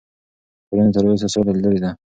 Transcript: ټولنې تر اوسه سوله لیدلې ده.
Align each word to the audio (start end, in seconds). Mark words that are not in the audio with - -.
ټولنې 0.67 0.91
تر 0.95 1.03
اوسه 1.07 1.27
سوله 1.33 1.51
لیدلې 1.55 1.79
ده. 1.83 1.91